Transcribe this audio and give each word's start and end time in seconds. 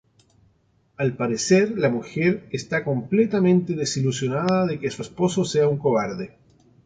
Al 0.97 1.15
parecer 1.15 1.77
la 1.77 1.87
mujer 1.91 2.47
esta 2.51 2.83
completamente 2.83 3.73
desilusionada 3.75 4.65
de 4.65 4.79
que 4.79 4.89
su 4.89 5.03
esposo 5.03 5.45
sea 5.45 5.67
un 5.67 5.77
cobarde. 5.77 6.35